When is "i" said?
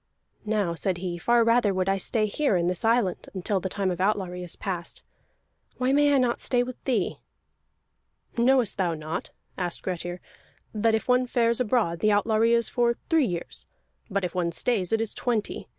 1.87-1.97, 6.11-6.17